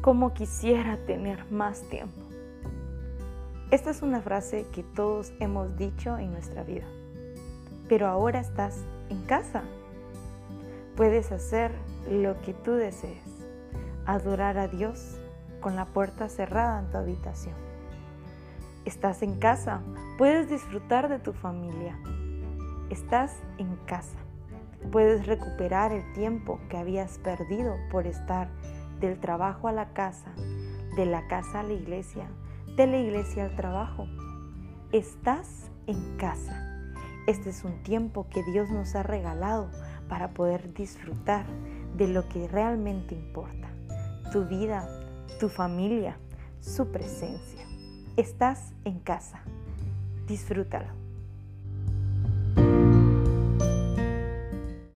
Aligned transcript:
como 0.00 0.32
quisiera 0.32 0.96
tener 1.06 1.50
más 1.50 1.82
tiempo. 1.82 2.20
Esta 3.70 3.90
es 3.90 4.02
una 4.02 4.22
frase 4.22 4.66
que 4.72 4.82
todos 4.82 5.32
hemos 5.40 5.76
dicho 5.76 6.16
en 6.16 6.32
nuestra 6.32 6.62
vida, 6.62 6.86
pero 7.88 8.06
ahora 8.06 8.40
estás 8.40 8.84
en 9.10 9.22
casa. 9.24 9.62
Puedes 10.96 11.32
hacer 11.32 11.72
lo 12.10 12.40
que 12.40 12.54
tú 12.54 12.72
desees, 12.72 13.46
adorar 14.06 14.56
a 14.56 14.68
Dios 14.68 15.18
con 15.60 15.76
la 15.76 15.84
puerta 15.84 16.28
cerrada 16.28 16.80
en 16.80 16.90
tu 16.90 16.96
habitación. 16.96 17.54
Estás 18.84 19.22
en 19.22 19.38
casa, 19.38 19.82
puedes 20.16 20.48
disfrutar 20.48 21.08
de 21.08 21.18
tu 21.18 21.34
familia. 21.34 21.98
Estás 22.88 23.36
en 23.58 23.76
casa, 23.84 24.16
puedes 24.90 25.26
recuperar 25.26 25.92
el 25.92 26.10
tiempo 26.14 26.58
que 26.70 26.78
habías 26.78 27.18
perdido 27.18 27.76
por 27.90 28.06
estar 28.06 28.48
del 29.00 29.18
trabajo 29.20 29.68
a 29.68 29.72
la 29.72 29.92
casa, 29.92 30.32
de 30.96 31.06
la 31.06 31.26
casa 31.28 31.60
a 31.60 31.62
la 31.62 31.72
iglesia, 31.72 32.28
de 32.76 32.86
la 32.86 32.98
iglesia 32.98 33.44
al 33.44 33.56
trabajo. 33.56 34.06
Estás 34.92 35.70
en 35.86 36.16
casa. 36.16 36.64
Este 37.26 37.50
es 37.50 37.64
un 37.64 37.82
tiempo 37.82 38.26
que 38.30 38.42
Dios 38.42 38.70
nos 38.70 38.94
ha 38.94 39.02
regalado 39.02 39.70
para 40.08 40.30
poder 40.30 40.72
disfrutar 40.72 41.46
de 41.96 42.08
lo 42.08 42.28
que 42.28 42.48
realmente 42.48 43.14
importa. 43.14 43.68
Tu 44.32 44.44
vida, 44.46 44.88
tu 45.38 45.48
familia, 45.48 46.18
su 46.60 46.90
presencia. 46.90 47.66
Estás 48.16 48.72
en 48.84 48.98
casa. 49.00 49.42
Disfrútalo. 50.26 51.07